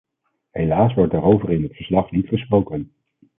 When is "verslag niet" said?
1.75-2.27